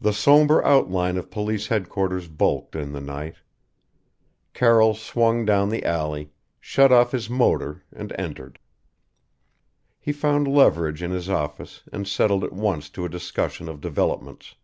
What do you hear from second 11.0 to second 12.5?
in his office and settled